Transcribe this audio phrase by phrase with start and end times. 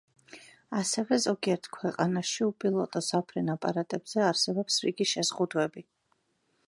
[0.77, 5.87] ასევე ზოგიერთ ქვეყანაში უპილოტო საფრენ აპარატებზე არსებობს რიგი შეზღუდვები.